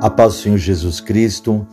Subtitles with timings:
[0.00, 1.66] A paz do Senhor Jesus Cristo,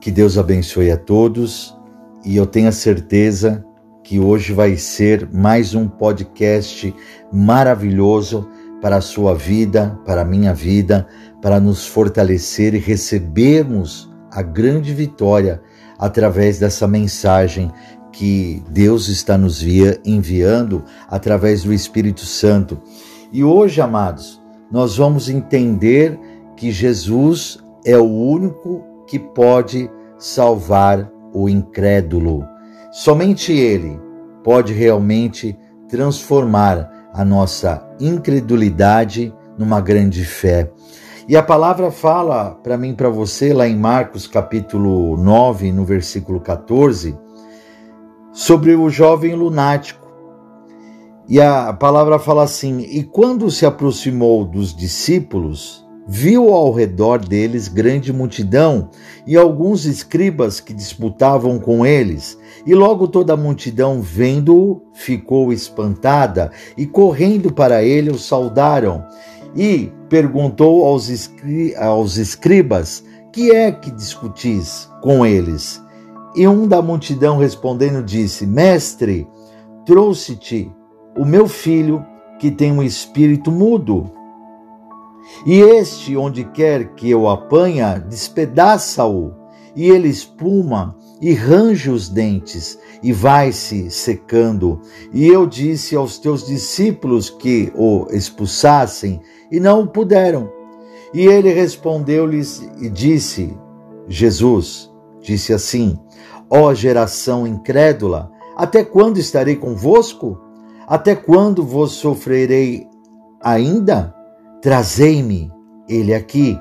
[0.00, 1.76] que Deus abençoe a todos
[2.24, 3.62] e eu tenho a certeza
[4.02, 6.94] que hoje vai ser mais um podcast
[7.30, 8.48] maravilhoso
[8.80, 11.06] para a sua vida, para a minha vida,
[11.42, 15.60] para nos fortalecer e recebermos a grande vitória
[15.98, 17.70] através dessa mensagem
[18.10, 22.80] que Deus está nos via, enviando através do Espírito Santo.
[23.30, 24.40] E hoje, amados,
[24.72, 26.18] nós vamos entender
[26.58, 32.44] que Jesus é o único que pode salvar o incrédulo.
[32.90, 33.98] Somente Ele
[34.42, 40.70] pode realmente transformar a nossa incredulidade numa grande fé.
[41.28, 46.40] E a palavra fala para mim, para você, lá em Marcos capítulo 9, no versículo
[46.40, 47.18] 14,
[48.32, 50.08] sobre o jovem lunático.
[51.28, 57.68] E a palavra fala assim: E quando se aproximou dos discípulos, viu ao redor deles
[57.68, 58.88] grande multidão
[59.26, 62.38] e alguns escribas que disputavam com eles.
[62.66, 69.04] E logo toda a multidão, vendo-o, ficou espantada e correndo para ele o saudaram.
[69.54, 75.82] E perguntou aos, escri aos escribas: Que é que discutis com eles?
[76.34, 79.26] E um da multidão respondendo disse: Mestre,
[79.84, 80.72] trouxe-te
[81.18, 82.04] o meu filho
[82.38, 84.17] que tem um espírito mudo
[85.46, 89.32] e este, onde quer que eu apanha, despedaça-o,
[89.74, 94.80] e ele espuma e range os dentes, e vai-se secando.
[95.12, 100.50] E eu disse aos teus discípulos que o expulsassem, e não puderam.
[101.14, 103.56] E ele respondeu-lhes e disse:
[104.08, 104.90] Jesus
[105.20, 105.98] disse assim:
[106.50, 110.38] Ó geração incrédula, até quando estarei convosco?
[110.86, 112.86] Até quando vos sofrerei
[113.42, 114.14] ainda?
[114.60, 115.52] Trazei-me
[115.88, 116.60] ele aqui.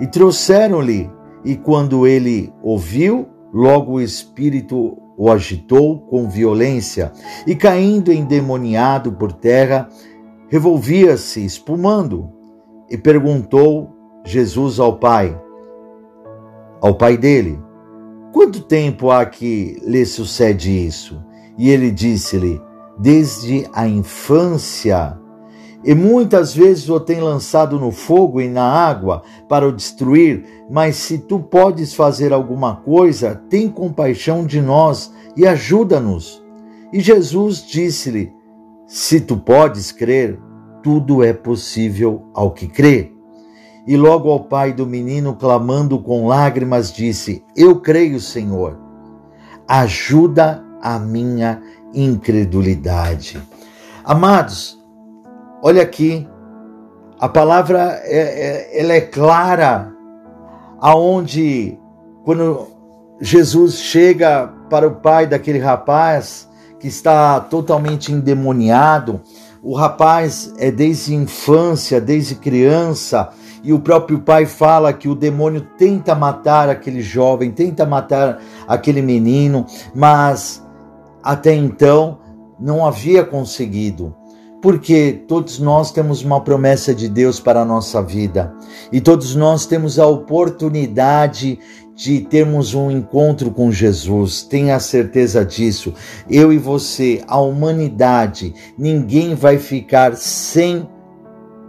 [0.00, 1.10] E trouxeram-lhe,
[1.44, 7.12] e quando ele ouviu, logo o espírito o agitou com violência,
[7.46, 9.88] e caindo endemoniado por terra,
[10.48, 12.30] revolvia-se, espumando.
[12.90, 13.90] E perguntou
[14.24, 15.38] Jesus ao pai,
[16.80, 17.58] ao pai dele:
[18.32, 21.22] Quanto tempo há que lhe sucede isso?
[21.56, 22.60] E ele disse-lhe:
[22.98, 25.18] Desde a infância
[25.84, 30.96] e muitas vezes o tem lançado no fogo e na água para o destruir, mas
[30.96, 36.42] se tu podes fazer alguma coisa, tem compaixão de nós e ajuda-nos.
[36.92, 38.32] E Jesus disse-lhe:
[38.86, 40.38] Se tu podes crer,
[40.82, 43.12] tudo é possível ao que crê.
[43.84, 48.78] E logo ao pai do menino, clamando com lágrimas, disse: Eu creio, Senhor,
[49.66, 51.60] ajuda a minha
[51.92, 53.42] incredulidade.
[54.04, 54.81] Amados,
[55.64, 56.28] Olha aqui,
[57.20, 59.94] a palavra é, é, ela é clara,
[60.80, 61.78] aonde
[62.24, 62.66] quando
[63.20, 66.48] Jesus chega para o pai daquele rapaz
[66.80, 69.20] que está totalmente endemoniado,
[69.62, 73.28] o rapaz é desde infância, desde criança,
[73.62, 79.00] e o próprio pai fala que o demônio tenta matar aquele jovem, tenta matar aquele
[79.00, 79.64] menino,
[79.94, 80.60] mas
[81.22, 82.18] até então
[82.58, 84.12] não havia conseguido
[84.62, 88.54] porque todos nós temos uma promessa de Deus para a nossa vida
[88.92, 91.58] e todos nós temos a oportunidade
[91.96, 94.42] de termos um encontro com Jesus.
[94.42, 95.92] Tenha certeza disso.
[96.30, 100.88] Eu e você, a humanidade, ninguém vai ficar sem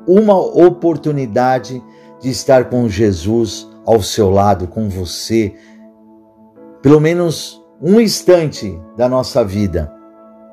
[0.08, 1.84] uma oportunidade
[2.22, 5.54] de estar com Jesus ao seu lado, com você,
[6.82, 9.92] pelo menos um instante da nossa vida.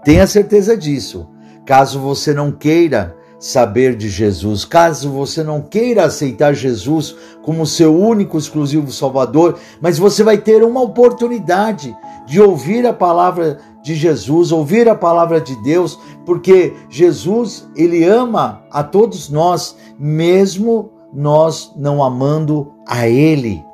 [0.05, 1.29] Tenha certeza disso.
[1.65, 7.97] Caso você não queira saber de Jesus, caso você não queira aceitar Jesus como seu
[7.97, 14.53] único exclusivo Salvador, mas você vai ter uma oportunidade de ouvir a palavra de Jesus,
[14.53, 22.05] ouvir a palavra de Deus, porque Jesus, ele ama a todos nós, mesmo nós não
[22.05, 23.65] amando a ele.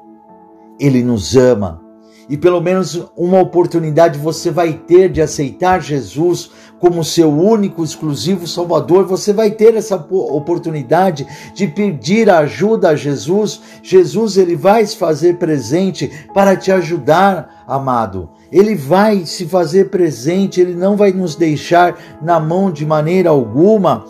[0.79, 1.86] Ele nos ama
[2.29, 8.47] e pelo menos uma oportunidade você vai ter de aceitar Jesus como seu único, exclusivo
[8.47, 9.05] Salvador.
[9.07, 13.61] Você vai ter essa oportunidade de pedir ajuda a Jesus.
[13.83, 18.31] Jesus ele vai se fazer presente para te ajudar, amado.
[18.51, 24.05] Ele vai se fazer presente, ele não vai nos deixar na mão de maneira alguma.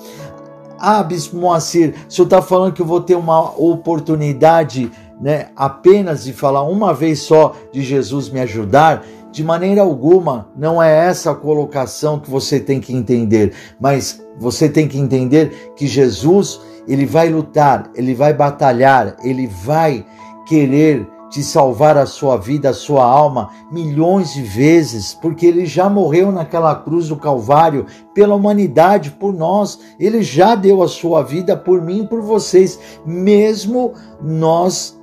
[0.78, 4.90] Ah, Bispo Moacir, o senhor está falando que eu vou ter uma oportunidade
[5.20, 10.82] né, apenas de falar uma vez só de Jesus me ajudar, de maneira alguma não
[10.82, 15.86] é essa a colocação que você tem que entender, mas você tem que entender que
[15.86, 20.04] Jesus, ele vai lutar, ele vai batalhar, ele vai
[20.46, 25.88] querer te salvar a sua vida, a sua alma, milhões de vezes, porque ele já
[25.88, 29.78] morreu naquela cruz do Calvário pela humanidade, por nós.
[29.98, 33.92] Ele já deu a sua vida por mim e por vocês, mesmo
[34.22, 34.95] nós,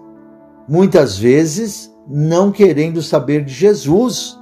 [0.68, 4.40] muitas vezes, não querendo saber de Jesus.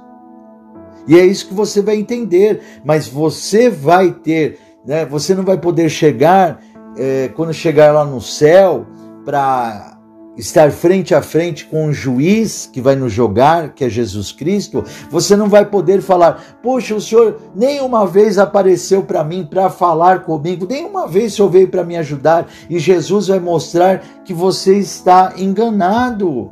[1.06, 5.58] E é isso que você vai entender, mas você vai ter, né, você não vai
[5.58, 6.60] poder chegar,
[6.96, 8.86] é, quando chegar lá no céu,
[9.24, 9.91] para
[10.36, 14.84] estar frente a frente com um juiz que vai nos jogar, que é Jesus Cristo,
[15.10, 20.24] você não vai poder falar: "Poxa, o senhor nenhuma vez apareceu para mim para falar
[20.24, 24.78] comigo, nenhuma vez o senhor veio para me ajudar", e Jesus vai mostrar que você
[24.78, 26.50] está enganado.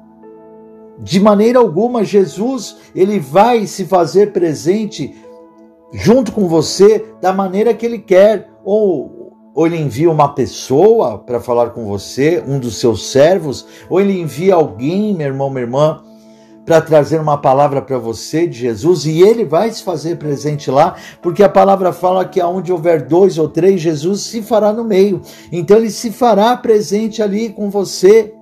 [0.99, 5.15] De maneira alguma, Jesus, ele vai se fazer presente
[5.93, 9.20] junto com você da maneira que ele quer, ou
[9.55, 14.19] ou ele envia uma pessoa para falar com você, um dos seus servos, ou ele
[14.21, 16.03] envia alguém, meu irmão, minha irmã,
[16.65, 20.95] para trazer uma palavra para você de Jesus e ele vai se fazer presente lá,
[21.21, 25.21] porque a palavra fala que aonde houver dois ou três, Jesus se fará no meio.
[25.51, 28.33] Então ele se fará presente ali com você.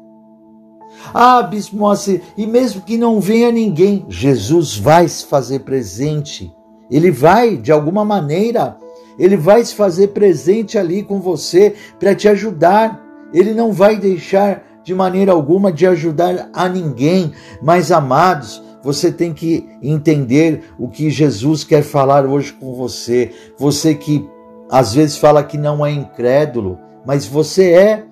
[1.14, 6.52] Ah, Bispo Moacir, e mesmo que não venha ninguém, Jesus vai se fazer presente.
[6.90, 8.76] Ele vai, de alguma maneira,
[9.18, 13.02] ele vai se fazer presente ali com você para te ajudar.
[13.32, 17.32] Ele não vai deixar de maneira alguma de ajudar a ninguém.
[17.60, 23.32] Mas, amados, você tem que entender o que Jesus quer falar hoje com você.
[23.58, 24.26] Você que
[24.70, 28.04] às vezes fala que não é incrédulo, mas você é.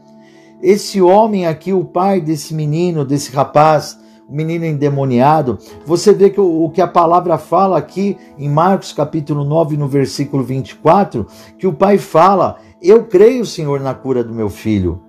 [0.62, 3.98] Esse homem aqui, o pai desse menino, desse rapaz,
[4.28, 8.92] o menino endemoniado, você vê que o, o, que a palavra fala aqui em Marcos
[8.92, 11.26] capítulo 9, no versículo 24,
[11.58, 15.00] que o pai fala: Eu creio, Senhor, na cura do meu filho.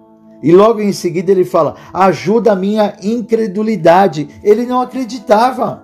[0.41, 4.29] E logo em seguida ele fala: Ajuda a minha incredulidade.
[4.43, 5.83] Ele não acreditava.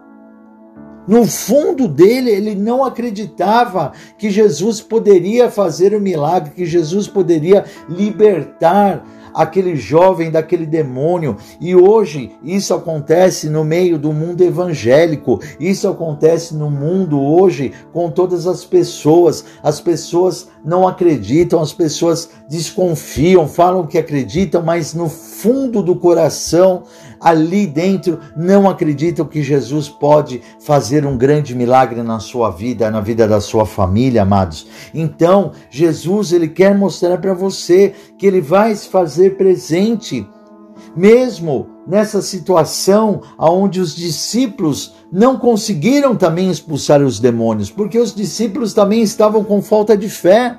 [1.06, 7.10] No fundo dele, ele não acreditava que Jesus poderia fazer o um milagre, que Jesus
[7.10, 9.04] poderia libertar
[9.34, 11.38] aquele jovem daquele demônio.
[11.60, 18.10] E hoje isso acontece no meio do mundo evangélico, isso acontece no mundo hoje com
[18.10, 19.46] todas as pessoas.
[19.62, 26.84] As pessoas não acreditam, as pessoas desconfiam, falam que acreditam, mas no fundo do coração
[27.24, 33.00] ali dentro não acreditam que Jesus pode fazer um grande milagre na sua vida, na
[33.00, 34.68] vida da sua família, amados.
[34.94, 38.90] Então, Jesus, ele quer mostrar para você que ele vai se
[39.24, 40.28] fazer presente
[40.96, 48.74] mesmo nessa situação onde os discípulos não conseguiram também expulsar os demônios, porque os discípulos
[48.74, 50.58] também estavam com falta de fé.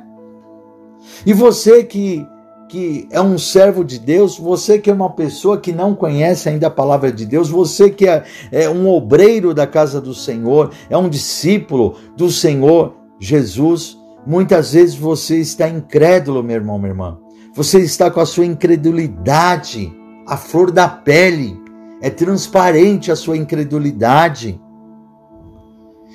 [1.26, 2.26] E você que
[2.66, 6.66] que é um servo de Deus, você que é uma pessoa que não conhece ainda
[6.66, 10.96] a palavra de Deus, você que é, é um obreiro da casa do Senhor, é
[10.96, 13.96] um discípulo do Senhor Jesus,
[14.26, 17.23] muitas vezes você está incrédulo, meu irmão, minha irmã.
[17.54, 19.92] Você está com a sua incredulidade,
[20.26, 21.56] a flor da pele,
[22.00, 24.60] é transparente a sua incredulidade.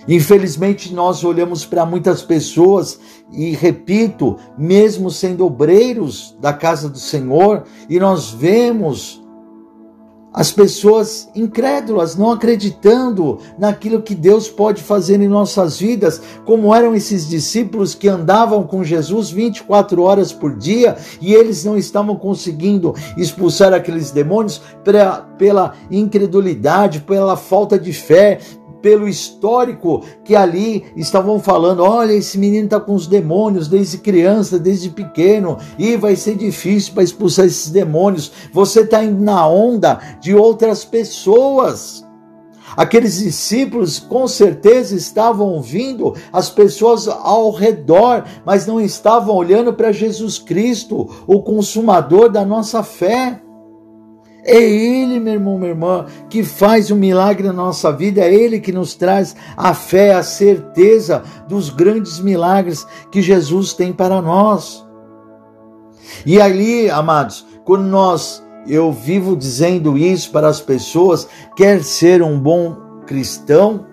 [0.05, 2.99] Infelizmente, nós olhamos para muitas pessoas
[3.31, 9.18] e, repito, mesmo sendo obreiros da casa do Senhor, e nós vemos
[10.33, 16.93] as pessoas incrédulas, não acreditando naquilo que Deus pode fazer em nossas vidas, como eram
[16.93, 22.93] esses discípulos que andavam com Jesus 24 horas por dia e eles não estavam conseguindo
[23.17, 28.39] expulsar aqueles demônios pela incredulidade, pela falta de fé,
[28.81, 34.59] pelo histórico que ali estavam falando: olha, esse menino está com os demônios desde criança,
[34.59, 38.31] desde pequeno, e vai ser difícil para expulsar esses demônios.
[38.53, 42.07] Você está indo na onda de outras pessoas.
[42.77, 49.91] Aqueles discípulos com certeza estavam ouvindo as pessoas ao redor, mas não estavam olhando para
[49.91, 53.41] Jesus Cristo, o consumador da nossa fé.
[54.43, 58.33] É Ele, meu irmão, minha irmã, que faz o um milagre na nossa vida, é
[58.33, 64.21] Ele que nos traz a fé, a certeza dos grandes milagres que Jesus tem para
[64.21, 64.85] nós.
[66.25, 72.39] E ali, amados, quando nós, eu vivo dizendo isso para as pessoas, quer ser um
[72.39, 73.85] bom cristão,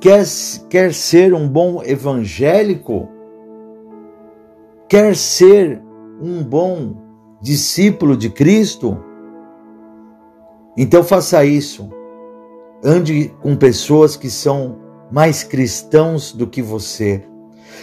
[0.00, 0.24] quer,
[0.68, 3.08] quer ser um bom evangélico,
[4.88, 5.82] quer ser
[6.20, 6.96] um bom
[7.40, 8.98] discípulo de Cristo,
[10.80, 11.90] então faça isso.
[12.84, 14.78] Ande com pessoas que são
[15.10, 17.27] mais cristãos do que você.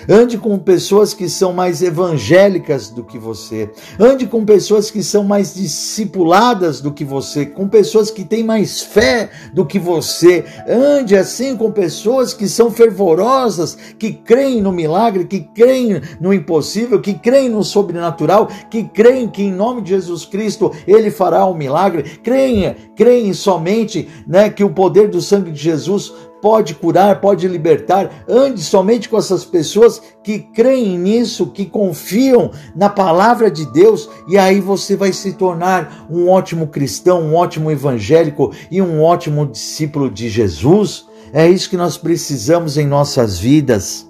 [0.08, 3.70] Ande com pessoas que são mais evangélicas do que você.
[4.00, 8.82] Ande com pessoas que são mais discipuladas do que você, com pessoas que têm mais
[8.82, 10.46] fé do que você.
[10.68, 17.02] Ande assim com pessoas que são fervorosas, que creem no milagre, que creem no impossível,
[17.02, 21.54] que creem no sobrenatural, que creem que em nome de Jesus Cristo ele fará um
[21.54, 22.20] milagre.
[22.24, 26.14] Creem, creem somente, né, que o poder do sangue de Jesus
[26.46, 28.24] pode curar, pode libertar.
[28.30, 34.38] Ande somente com essas pessoas que creem nisso, que confiam na palavra de Deus, e
[34.38, 40.08] aí você vai se tornar um ótimo cristão, um ótimo evangélico e um ótimo discípulo
[40.08, 41.08] de Jesus.
[41.34, 44.08] É isso que nós precisamos em nossas vidas.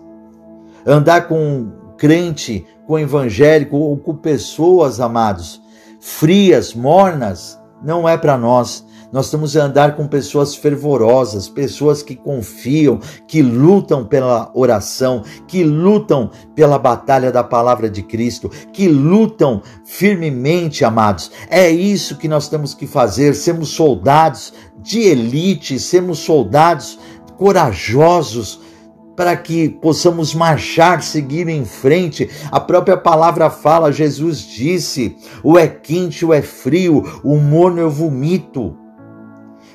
[0.85, 5.61] Andar com crente, com evangélico ou com pessoas, amados,
[6.01, 8.85] frias, mornas, não é para nós.
[9.11, 15.63] Nós temos a andar com pessoas fervorosas, pessoas que confiam, que lutam pela oração, que
[15.63, 21.31] lutam pela batalha da palavra de Cristo, que lutam firmemente, amados.
[21.49, 26.99] É isso que nós temos que fazer, sermos soldados de elite, sermos soldados
[27.37, 28.61] corajosos,
[29.15, 32.29] para que possamos marchar, seguir em frente.
[32.51, 37.89] A própria palavra fala, Jesus disse: o é quente, o é frio, o morno eu
[37.89, 38.77] vomito.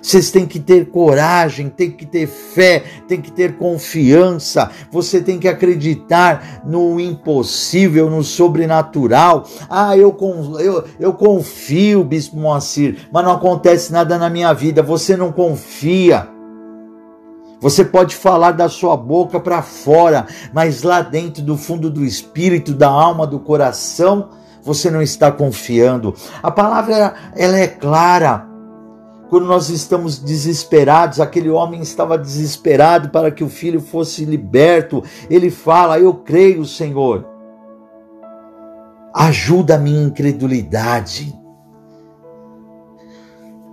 [0.03, 4.71] Vocês têm que ter coragem, tem que ter fé, tem que ter confiança.
[4.91, 9.47] Você tem que acreditar no impossível, no sobrenatural.
[9.69, 10.17] Ah, eu,
[10.59, 14.83] eu, eu confio, Bispo Moacir, mas não acontece nada na minha vida.
[14.83, 16.29] Você não confia.
[17.61, 22.73] Você pode falar da sua boca para fora, mas lá dentro do fundo do espírito,
[22.73, 24.31] da alma, do coração,
[24.63, 26.15] você não está confiando.
[26.43, 28.50] A palavra ela é clara
[29.31, 35.05] quando nós estamos desesperados, aquele homem estava desesperado para que o filho fosse liberto.
[35.31, 37.25] Ele fala: Eu creio, Senhor.
[39.15, 41.33] Ajuda a minha incredulidade.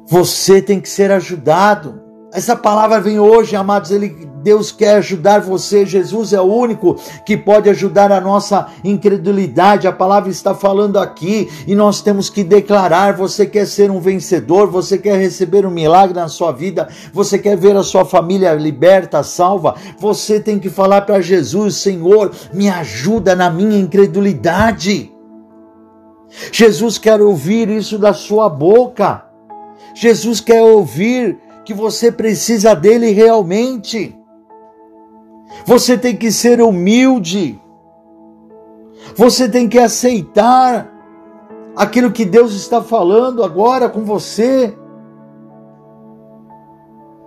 [0.08, 2.04] Você tem que ser ajudado.
[2.32, 3.90] Essa palavra vem hoje, amados.
[3.90, 5.86] Ele, Deus quer ajudar você.
[5.86, 9.89] Jesus é o único que pode ajudar a nossa incredulidade.
[9.89, 14.68] A palavra está falando aqui e nós temos que declarar: você quer ser um vencedor,
[14.68, 19.22] você quer receber um milagre na sua vida, você quer ver a sua família liberta,
[19.22, 19.75] salva.
[20.00, 25.12] Você tem que falar para Jesus: Senhor, me ajuda na minha incredulidade.
[26.54, 29.25] Jesus quer ouvir isso da sua boca.
[29.94, 34.16] Jesus quer ouvir que você precisa dele realmente.
[35.66, 37.60] Você tem que ser humilde.
[39.16, 40.94] Você tem que aceitar
[41.75, 44.75] aquilo que Deus está falando agora com você.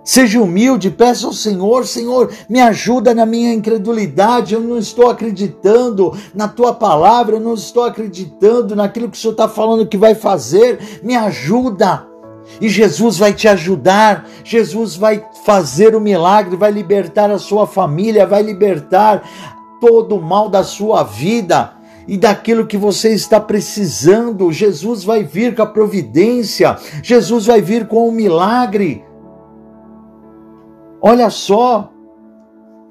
[0.02, 4.54] Seja humilde, peça ao Senhor, Senhor, me ajuda na minha incredulidade.
[4.54, 9.32] Eu não estou acreditando na tua palavra, eu não estou acreditando naquilo que o Senhor
[9.32, 11.00] está falando que vai fazer.
[11.02, 12.09] Me ajuda.
[12.60, 18.26] E Jesus vai te ajudar, Jesus vai fazer o milagre, vai libertar a sua família,
[18.26, 19.22] vai libertar
[19.80, 21.72] todo o mal da sua vida
[22.06, 24.52] e daquilo que você está precisando.
[24.52, 29.04] Jesus vai vir com a providência, Jesus vai vir com o milagre.
[31.00, 31.90] Olha só,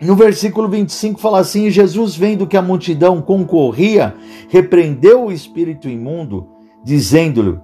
[0.01, 4.15] no versículo 25 fala assim: Jesus, vendo que a multidão concorria,
[4.47, 6.47] repreendeu o espírito imundo,
[6.83, 7.59] dizendo-lhe: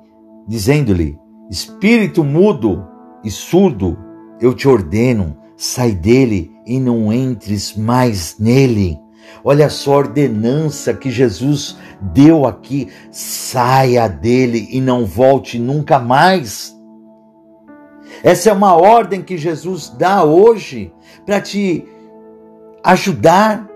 [0.48, 1.18] dizendo-lhe,
[1.50, 2.86] Espírito mudo
[3.24, 3.98] e surdo,
[4.42, 9.00] eu te ordeno, sai dele e não entres mais nele.
[9.44, 16.76] Olha só a ordenança que Jesus deu aqui: saia dele e não volte nunca mais.
[18.24, 20.92] Essa é uma ordem que Jesus dá hoje
[21.26, 21.86] para te
[22.84, 23.70] ajudar.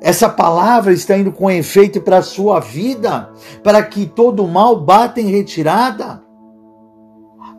[0.00, 3.30] Essa palavra está indo com efeito para a sua vida,
[3.62, 6.29] para que todo mal bata em retirada.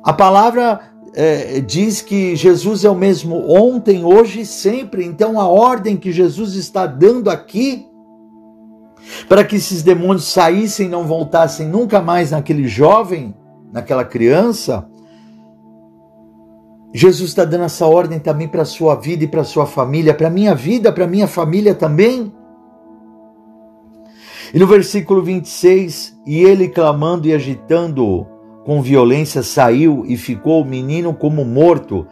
[0.04, 0.80] A palavra
[1.14, 5.06] é, diz que Jesus é o mesmo ontem, hoje e sempre.
[5.06, 7.86] Então a ordem que Jesus está dando aqui
[9.28, 13.36] para que esses demônios saíssem e não voltassem nunca mais naquele jovem,
[13.72, 14.88] naquela criança.
[16.94, 20.14] Jesus está dando essa ordem também para a sua vida e para a sua família,
[20.14, 22.34] para a minha vida, para a minha família também.
[24.54, 28.28] E no versículo 26, e ele clamando e agitando
[28.66, 32.06] com violência saiu e ficou o menino como morto,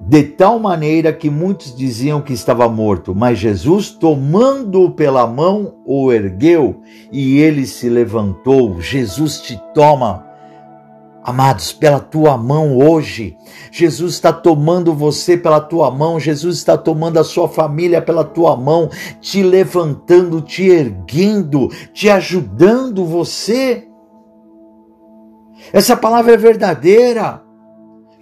[0.00, 6.12] de tal maneira que muitos diziam que estava morto, mas Jesus, tomando-o pela mão, o
[6.12, 8.80] ergueu e ele se levantou.
[8.80, 10.26] Jesus te toma
[11.26, 13.36] Amados, pela tua mão hoje,
[13.72, 18.56] Jesus está tomando você pela tua mão, Jesus está tomando a sua família pela tua
[18.56, 18.88] mão,
[19.20, 23.88] te levantando, te erguendo, te ajudando você.
[25.72, 27.45] Essa palavra é verdadeira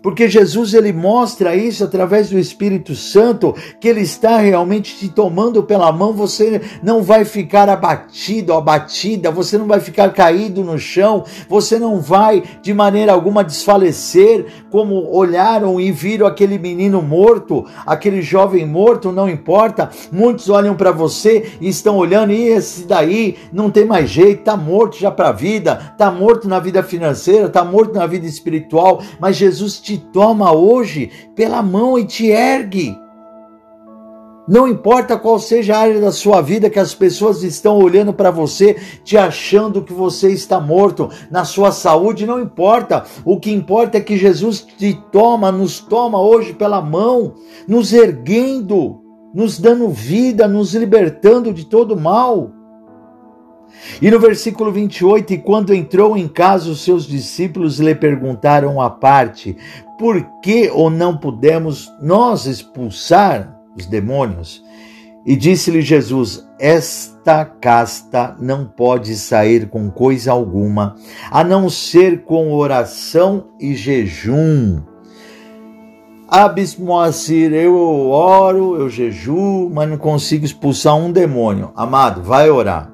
[0.05, 5.63] porque Jesus ele mostra isso através do Espírito Santo, que ele está realmente te tomando
[5.63, 11.25] pela mão, você não vai ficar abatido, abatida, você não vai ficar caído no chão,
[11.49, 18.21] você não vai de maneira alguma desfalecer, como olharam e viram aquele menino morto, aquele
[18.21, 19.89] jovem morto, não importa.
[20.13, 24.55] Muitos olham para você e estão olhando e esse daí não tem mais jeito, tá
[24.55, 29.03] morto já para a vida, tá morto na vida financeira, tá morto na vida espiritual,
[29.19, 32.99] mas Jesus te te toma hoje pela mão e te ergue.
[34.47, 38.31] Não importa qual seja a área da sua vida que as pessoas estão olhando para
[38.31, 43.05] você, te achando que você está morto, na sua saúde, não importa.
[43.25, 47.35] O que importa é que Jesus te toma, nos toma hoje pela mão,
[47.67, 49.01] nos erguendo,
[49.33, 52.51] nos dando vida, nos libertando de todo mal.
[54.01, 58.91] E no versículo 28, e quando entrou em casa, os seus discípulos lhe perguntaram à
[58.91, 59.57] parte:
[59.99, 64.65] por que ou não pudemos nós expulsar os demônios?
[65.25, 70.97] E disse-lhe Jesus: Esta casta não pode sair com coisa alguma,
[71.31, 74.83] a não ser com oração e jejum.
[76.29, 77.77] Abismoacir, eu
[78.11, 81.71] oro, eu jejuo, mas não consigo expulsar um demônio.
[81.77, 82.94] Amado, vai orar.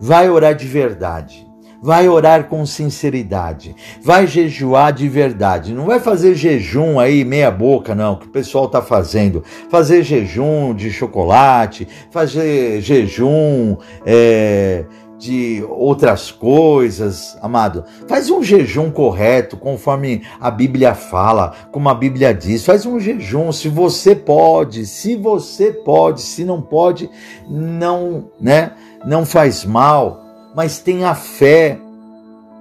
[0.00, 1.46] Vai orar de verdade.
[1.80, 3.74] Vai orar com sinceridade.
[4.02, 5.72] Vai jejuar de verdade.
[5.72, 9.44] Não vai fazer jejum aí meia boca, não, que o pessoal está fazendo.
[9.70, 14.84] Fazer jejum de chocolate, fazer jejum é,
[15.18, 17.84] de outras coisas, amado.
[18.06, 22.64] Faz um jejum correto, conforme a Bíblia fala, como a Bíblia diz.
[22.64, 27.10] Faz um jejum, se você pode, se você pode, se não pode,
[27.48, 28.72] não, né?
[29.04, 31.78] Não faz mal mas tenha fé,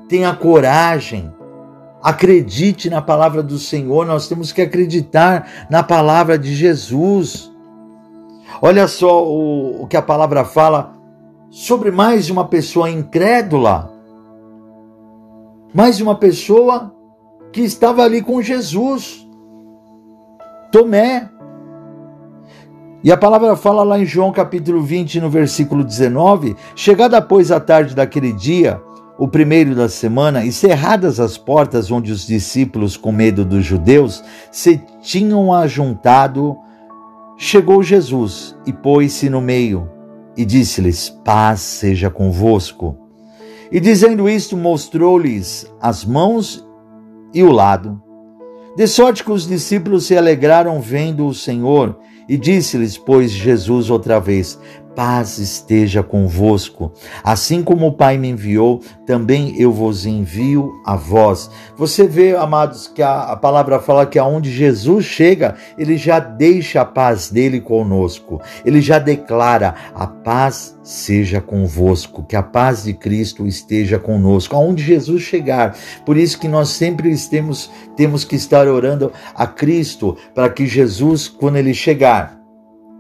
[0.08, 1.34] tenha coragem,
[2.02, 7.52] acredite na palavra do Senhor, nós temos que acreditar na palavra de Jesus.
[8.62, 10.97] Olha só o, o que a palavra fala
[11.50, 13.92] sobre mais uma pessoa incrédula,
[15.74, 16.94] mais uma pessoa
[17.52, 19.28] que estava ali com Jesus,
[20.72, 21.30] Tomé.
[23.04, 27.60] E a palavra fala lá em João capítulo 20, no versículo 19: Chegada, pois, a
[27.60, 28.82] tarde daquele dia,
[29.18, 34.24] o primeiro da semana, e cerradas as portas onde os discípulos, com medo dos judeus,
[34.52, 36.58] se tinham ajuntado,
[37.38, 39.97] chegou Jesus e pôs-se no meio
[40.38, 42.96] e disse-lhes: Paz seja convosco.
[43.72, 46.66] E dizendo isto, mostrou-lhes as mãos
[47.34, 48.02] e o lado.
[48.78, 51.98] De sorte que os discípulos se alegraram vendo o Senhor.
[52.30, 54.60] E disse-lhes, pois, Jesus outra vez:
[54.98, 56.92] paz esteja convosco.
[57.24, 61.52] Assim como o Pai me enviou, também eu vos envio a vós.
[61.76, 66.82] Você vê, amados, que a, a, palavra fala que aonde Jesus chega, ele já deixa
[66.82, 68.42] a paz dele conosco.
[68.66, 74.56] Ele já declara: a paz seja convosco, que a paz de Cristo esteja conosco.
[74.56, 75.78] Aonde Jesus chegar.
[76.08, 81.28] Por isso que nós sempre temos, temos que estar orando a Cristo para que Jesus,
[81.28, 82.36] quando ele chegar,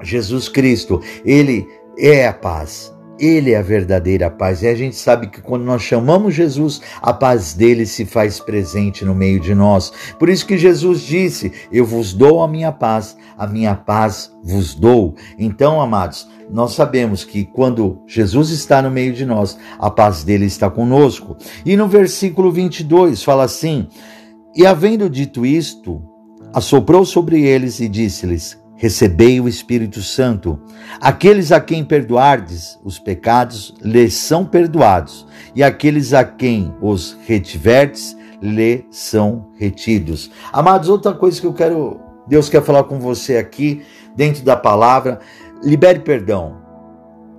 [0.03, 2.95] Jesus Cristo, ele é a paz.
[3.19, 4.61] Ele é a verdadeira paz.
[4.61, 9.03] E a gente sabe que quando nós chamamos Jesus, a paz dele se faz presente
[9.03, 9.91] no meio de nós.
[10.19, 14.75] Por isso que Jesus disse: Eu vos dou a minha paz, a minha paz vos
[14.75, 15.15] dou.
[15.39, 20.45] Então, amados, nós sabemos que quando Jesus está no meio de nós, a paz dele
[20.45, 21.35] está conosco.
[21.65, 23.87] E no versículo 22 fala assim:
[24.55, 26.03] E havendo dito isto,
[26.53, 30.59] assoprou sobre eles e disse-lhes: recebei o Espírito Santo.
[31.01, 38.15] Aqueles a quem perdoardes os pecados, lhes são perdoados, e aqueles a quem os retiverdes,
[38.41, 40.29] lhe são retidos.
[40.53, 43.81] Amados, outra coisa que eu quero, Deus quer falar com você aqui,
[44.15, 45.19] dentro da palavra,
[45.63, 46.66] libere perdão.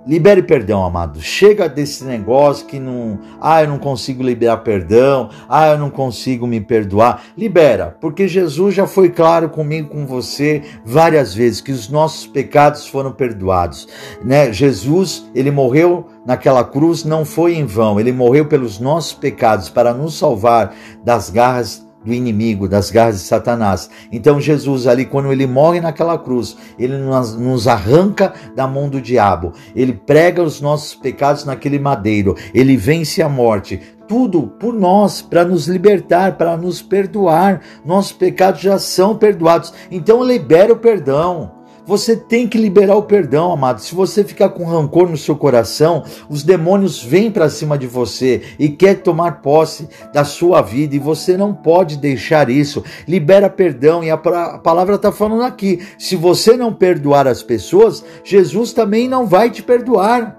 [0.08, 1.20] Libere perdão, amado.
[1.20, 3.18] Chega desse negócio que não.
[3.38, 5.28] Ah, eu não consigo liberar perdão.
[5.46, 7.24] Ah, eu não consigo me perdoar.
[7.36, 12.86] Libera, porque Jesus já foi claro comigo, com você, várias vezes, que os nossos pecados
[12.86, 13.86] foram perdoados.
[14.24, 14.50] Né?
[14.50, 18.00] Jesus, ele morreu naquela cruz, não foi em vão.
[18.00, 23.22] Ele morreu pelos nossos pecados para nos salvar das garras do inimigo, das garras de
[23.22, 23.90] Satanás.
[24.10, 29.52] Então Jesus ali, quando ele morre naquela cruz, ele nos, arranca da mão do diabo,
[29.74, 35.44] ele prega os nossos pecados naquele madeiro, ele vence a morte, tudo por nós, para
[35.44, 37.60] nos libertar, para nos perdoar.
[37.84, 39.74] Nossos pecados já são perdoados.
[39.90, 41.57] Então libera o perdão.
[41.88, 43.80] Você tem que liberar o perdão, amado.
[43.80, 48.42] Se você ficar com rancor no seu coração, os demônios vêm para cima de você
[48.58, 52.84] e quer tomar posse da sua vida e você não pode deixar isso.
[53.06, 55.80] Libera perdão e a palavra está falando aqui.
[55.98, 60.38] Se você não perdoar as pessoas, Jesus também não vai te perdoar.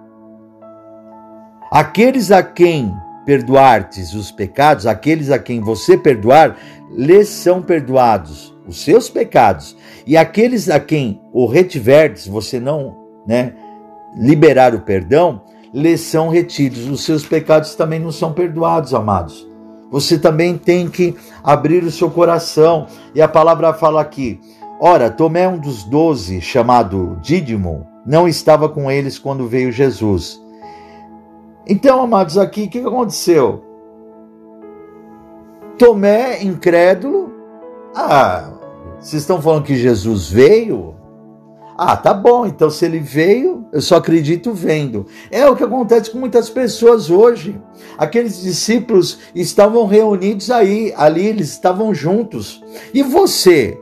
[1.71, 2.93] Aqueles a quem
[3.25, 6.55] perdoartes os pecados, aqueles a quem você perdoar,
[6.95, 12.95] lhes são perdoados os seus pecados e aqueles a quem o retiverdes, você não,
[13.27, 13.53] né,
[14.15, 15.41] liberar o perdão,
[15.73, 16.87] lhes são retidos.
[16.87, 19.47] Os seus pecados também não são perdoados, amados.
[19.91, 22.85] Você também tem que abrir o seu coração.
[23.13, 24.39] E a palavra fala aqui:
[24.79, 30.39] Ora, Tomé, um dos doze, chamado Dídimo, não estava com eles quando veio Jesus.
[31.67, 33.63] Então, amados, aqui o que aconteceu?
[35.77, 37.31] Tomé, incrédulo,
[37.95, 38.58] ah,
[38.99, 40.95] vocês estão falando que Jesus veio?
[41.77, 45.05] Ah, tá bom, então se ele veio, eu só acredito vendo.
[45.31, 47.57] É o que acontece com muitas pessoas hoje.
[47.97, 52.61] Aqueles discípulos estavam reunidos aí, ali eles estavam juntos.
[52.93, 53.79] E você?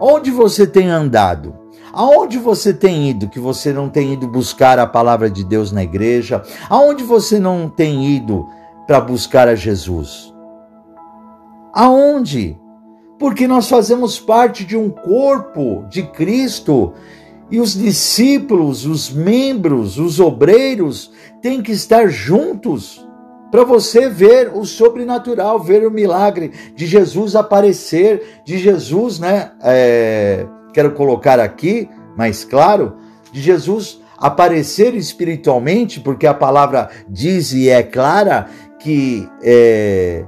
[0.00, 1.54] Onde você tem andado?
[1.92, 5.84] Aonde você tem ido que você não tem ido buscar a palavra de Deus na
[5.84, 6.42] igreja?
[6.68, 8.44] Aonde você não tem ido
[8.88, 10.34] para buscar a Jesus?
[11.72, 12.58] Aonde?
[13.18, 16.92] Porque nós fazemos parte de um corpo de Cristo
[17.50, 23.06] e os discípulos, os membros, os obreiros têm que estar juntos
[23.50, 29.52] para você ver o sobrenatural, ver o milagre de Jesus aparecer, de Jesus, né?
[29.62, 32.96] É, quero colocar aqui, mais claro,
[33.30, 38.48] de Jesus aparecer espiritualmente, porque a palavra diz e é clara
[38.80, 40.24] que é,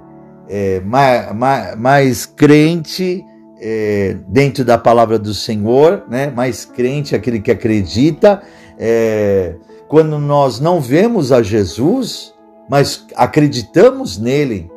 [0.48, 3.24] é, mais, mais, mais, crente
[3.60, 6.30] é, dentro da palavra do Senhor, né?
[6.30, 8.42] mais crente aquele que acredita.
[8.78, 9.54] É,
[9.88, 12.34] quando nós não vemos a Jesus,
[12.68, 14.70] mas acreditamos nele,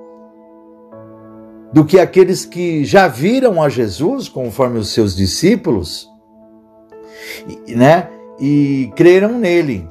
[1.72, 6.10] do que aqueles que já viram a Jesus, conforme os seus discípulos,
[7.68, 8.10] né?
[8.40, 9.88] E creram nele.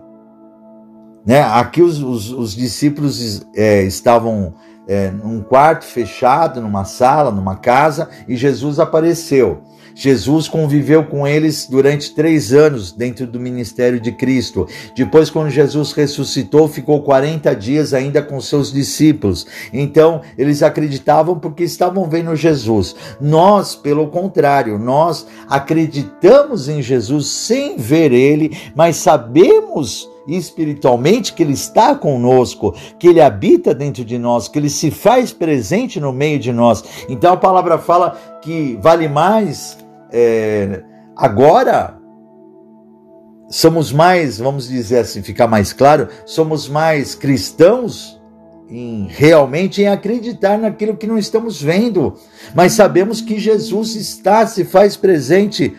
[1.25, 1.41] Né?
[1.43, 4.55] Aqui os, os, os discípulos é, estavam
[4.89, 9.63] é, num quarto fechado, numa sala, numa casa, e Jesus apareceu.
[9.99, 14.65] Jesus conviveu com eles durante três anos dentro do ministério de Cristo.
[14.95, 19.45] Depois, quando Jesus ressuscitou, ficou 40 dias ainda com seus discípulos.
[19.73, 22.95] Então, eles acreditavam porque estavam vendo Jesus.
[23.21, 31.55] Nós, pelo contrário, nós acreditamos em Jesus sem ver ele, mas sabemos espiritualmente que Ele
[31.55, 36.39] está conosco, que Ele habita dentro de nós, que Ele se faz presente no meio
[36.39, 36.85] de nós.
[37.09, 39.79] Então a palavra fala que vale mais
[40.13, 40.83] é,
[41.17, 41.97] agora.
[43.51, 48.19] Somos mais, vamos dizer assim, ficar mais claro, somos mais cristãos
[48.71, 52.15] em realmente em acreditar naquilo que não estamos vendo,
[52.55, 55.75] mas sabemos que Jesus está, se faz presente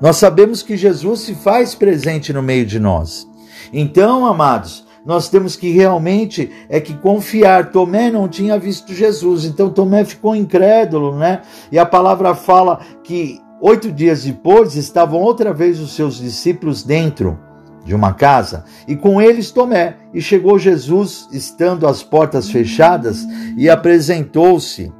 [0.00, 3.26] Nós sabemos que Jesus se faz presente no meio de nós.
[3.72, 7.70] Então, amados, nós temos que realmente é que confiar.
[7.70, 11.42] Tomé não tinha visto Jesus, então Tomé ficou incrédulo, né?
[11.70, 17.38] E a palavra fala que oito dias depois estavam outra vez os seus discípulos dentro
[17.84, 19.96] de uma casa e com eles Tomé.
[20.12, 23.24] E chegou Jesus, estando as portas fechadas,
[23.56, 24.92] e apresentou-se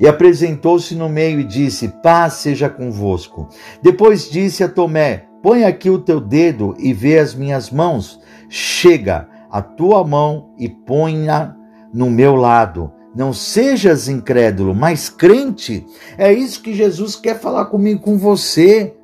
[0.00, 3.48] e apresentou-se no meio e disse: Paz seja convosco.
[3.82, 8.20] Depois disse a Tomé: Põe aqui o teu dedo e vê as minhas mãos.
[8.48, 11.56] Chega a tua mão e põe-na
[11.92, 12.92] no meu lado.
[13.14, 15.84] Não sejas incrédulo, mas crente.
[16.16, 18.94] É isso que Jesus quer falar comigo, com você.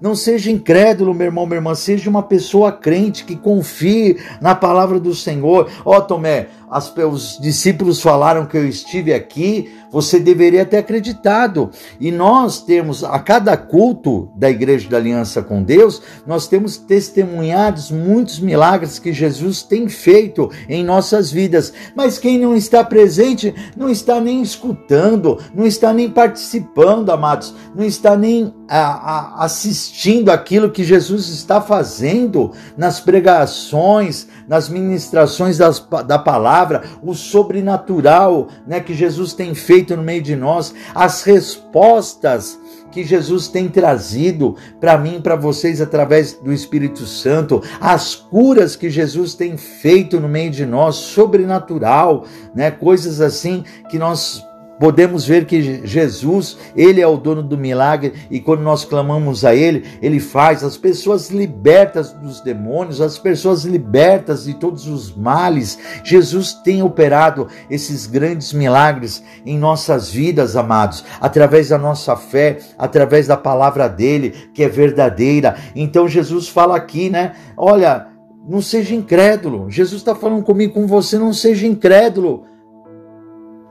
[0.00, 4.98] Não seja incrédulo, meu irmão, minha irmã, seja uma pessoa crente que confie na palavra
[4.98, 5.70] do Senhor.
[5.84, 11.70] Ó, oh, Tomé, as, os discípulos falaram que eu estive aqui, você deveria ter acreditado.
[12.00, 17.90] E nós temos, a cada culto da Igreja da Aliança com Deus, nós temos testemunhados
[17.90, 21.74] muitos milagres que Jesus tem feito em nossas vidas.
[21.94, 27.84] Mas quem não está presente, não está nem escutando, não está nem participando, amados, não
[27.84, 35.86] está nem a, a, assistindo aquilo que Jesus está fazendo nas pregações, nas ministrações das,
[36.06, 41.22] da palavra palavra, o sobrenatural, né, que Jesus tem feito no meio de nós, as
[41.24, 42.58] respostas
[42.90, 48.90] que Jesus tem trazido para mim para vocês através do Espírito Santo, as curas que
[48.90, 52.70] Jesus tem feito no meio de nós, sobrenatural, né?
[52.70, 54.44] Coisas assim que nós
[54.82, 59.54] podemos ver que Jesus, ele é o dono do milagre e quando nós clamamos a
[59.54, 65.78] ele, ele faz as pessoas libertas dos demônios, as pessoas libertas de todos os males.
[66.02, 73.28] Jesus tem operado esses grandes milagres em nossas vidas, amados, através da nossa fé, através
[73.28, 75.54] da palavra dele, que é verdadeira.
[75.76, 77.34] Então Jesus fala aqui, né?
[77.56, 78.08] Olha,
[78.48, 79.70] não seja incrédulo.
[79.70, 82.46] Jesus está falando comigo, com você, não seja incrédulo.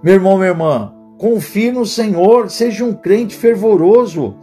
[0.02, 4.34] Meu irmão, minha irmã, Confie no Senhor, seja um crente fervoroso.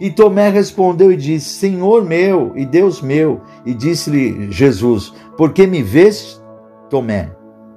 [0.00, 3.40] E Tomé respondeu e disse: Senhor meu e Deus meu.
[3.66, 6.40] E disse-lhe Jesus: Por que me vês,
[6.88, 7.32] Tomé?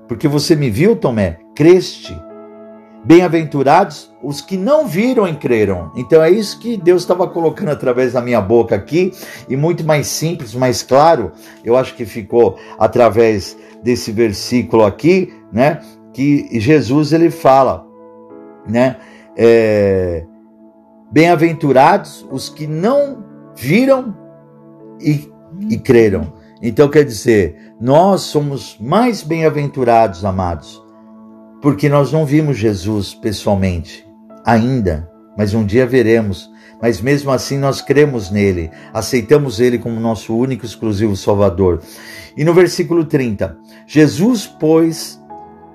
[0.07, 1.39] Porque você me viu, Tomé?
[1.55, 2.15] Creste.
[3.03, 5.91] Bem-aventurados os que não viram e creram.
[5.95, 9.13] Então é isso que Deus estava colocando através da minha boca aqui,
[9.49, 11.31] e muito mais simples, mais claro,
[11.65, 15.81] eu acho que ficou através desse versículo aqui, né?
[16.13, 17.86] Que Jesus ele fala:
[18.67, 18.97] né?
[19.35, 20.25] É,
[21.09, 23.23] Bem-aventurados os que não
[23.55, 24.13] viram
[24.99, 25.31] e,
[25.69, 26.33] e creram.
[26.61, 30.83] Então quer dizer, nós somos mais bem-aventurados, amados,
[31.61, 34.05] porque nós não vimos Jesus pessoalmente
[34.45, 36.51] ainda, mas um dia veremos.
[36.81, 41.81] Mas mesmo assim nós cremos nele, aceitamos ele como nosso único exclusivo Salvador.
[42.35, 45.19] E no versículo 30, Jesus, pois,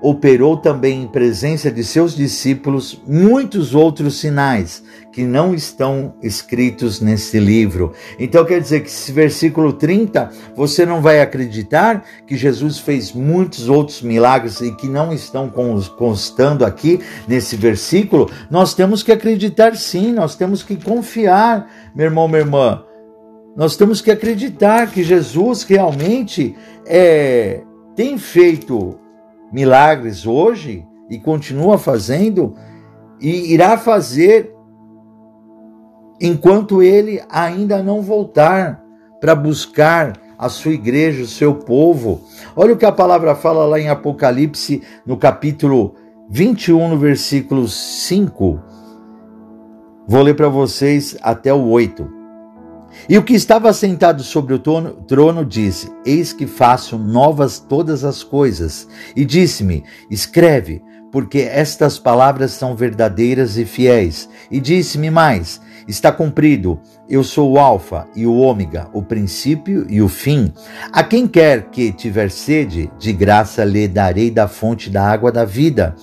[0.03, 7.39] operou também em presença de seus discípulos muitos outros sinais que não estão escritos nesse
[7.39, 7.93] livro.
[8.19, 13.69] Então quer dizer que esse versículo 30, você não vai acreditar que Jesus fez muitos
[13.69, 18.29] outros milagres e que não estão constando aqui nesse versículo?
[18.51, 22.83] Nós temos que acreditar sim, nós temos que confiar, meu irmão, minha irmã.
[23.55, 27.61] Nós temos que acreditar que Jesus realmente é,
[27.95, 28.99] tem feito
[29.53, 32.55] milagres hoje e continua fazendo
[33.21, 34.51] e irá fazer
[36.19, 38.83] enquanto ele ainda não voltar
[39.21, 42.21] para buscar a sua igreja, o seu povo.
[42.55, 45.95] Olha o que a palavra fala lá em Apocalipse, no capítulo
[46.29, 48.59] 21, no versículo 5.
[50.07, 52.22] Vou ler para vocês até o 8.
[53.07, 58.03] E o que estava sentado sobre o trono, trono disse: Eis que faço novas todas
[58.03, 58.87] as coisas.
[59.15, 64.29] E disse-me: Escreve, porque estas palavras são verdadeiras e fiéis.
[64.49, 66.79] E disse-me mais: Está cumprido.
[67.09, 70.53] Eu sou o Alfa e o Ômega, o princípio e o fim.
[70.91, 75.43] A quem quer que tiver sede, de graça lhe darei da fonte da água da
[75.43, 75.95] vida.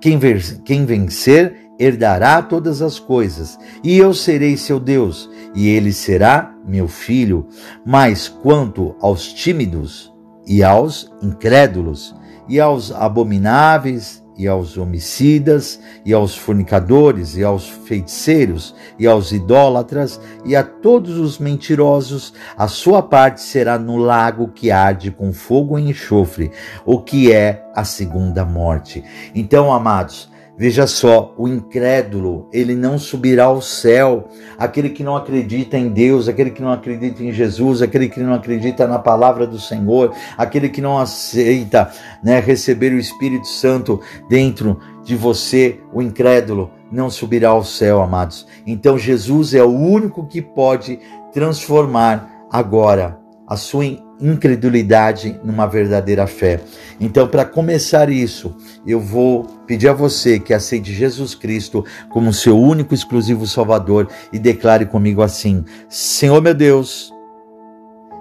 [0.00, 0.18] Quem,
[0.64, 6.88] quem vencer, herdará todas as coisas, e eu serei seu Deus, e ele será meu
[6.88, 7.46] filho.
[7.86, 10.12] Mas quanto aos tímidos,
[10.46, 12.14] e aos incrédulos,
[12.48, 20.20] e aos abomináveis, e aos homicidas, e aos fornicadores, e aos feiticeiros, e aos idólatras,
[20.44, 25.76] e a todos os mentirosos, a sua parte será no lago que arde com fogo
[25.76, 26.52] e enxofre,
[26.86, 29.02] o que é a segunda morte.
[29.34, 34.28] Então, amados, Veja só, o incrédulo, ele não subirá ao céu.
[34.58, 38.34] Aquele que não acredita em Deus, aquele que não acredita em Jesus, aquele que não
[38.34, 41.92] acredita na palavra do Senhor, aquele que não aceita
[42.24, 48.44] né, receber o Espírito Santo dentro de você, o incrédulo, não subirá ao céu, amados.
[48.66, 50.98] Então Jesus é o único que pode
[51.32, 53.16] transformar agora
[53.46, 53.84] a sua
[54.20, 56.60] incredulidade numa verdadeira fé.
[57.00, 62.58] Então, para começar isso, eu vou pedir a você que aceite Jesus Cristo como seu
[62.58, 67.12] único exclusivo Salvador e declare comigo assim: Senhor meu Deus,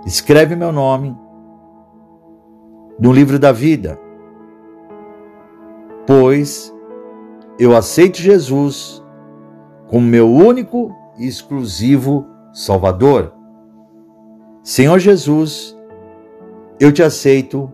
[0.05, 1.15] escreve meu nome
[2.99, 3.99] no livro da vida,
[6.05, 6.73] pois
[7.59, 9.03] eu aceito Jesus
[9.87, 13.33] como meu único e exclusivo Salvador.
[14.63, 15.76] Senhor Jesus,
[16.79, 17.71] eu te aceito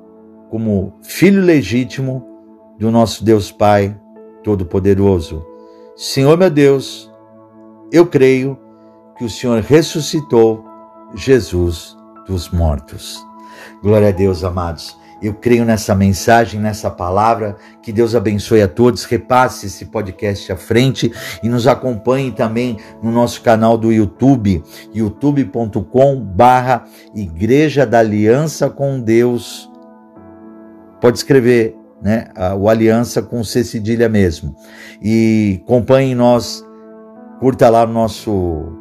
[0.50, 2.26] como filho legítimo
[2.80, 4.00] do nosso Deus Pai
[4.44, 5.46] Todo-Poderoso.
[5.96, 7.12] Senhor meu Deus,
[7.92, 8.58] eu creio
[9.18, 10.64] que o Senhor ressuscitou
[11.16, 13.24] Jesus dos mortos.
[13.82, 14.98] Glória a Deus, amados.
[15.24, 17.56] Eu creio nessa mensagem, nessa palavra.
[17.82, 19.06] Que Deus abençoe a todos.
[19.06, 21.10] Repasse esse podcast à frente
[21.42, 24.62] e nos acompanhe também no nosso canal do YouTube,
[24.94, 26.84] youtube.com/barra
[27.16, 29.72] Igreja da Aliança com Deus.
[31.00, 32.28] Pode escrever né?
[32.60, 34.54] O Aliança com C cedilha mesmo.
[35.02, 36.64] E acompanhe nós,
[37.40, 38.74] curta lá o nosso,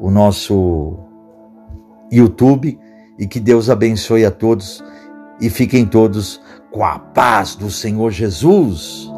[0.00, 0.98] o nosso
[2.10, 2.76] YouTube
[3.16, 4.84] e que Deus abençoe a todos
[5.40, 9.10] e fiquem todos com a paz do Senhor Jesus.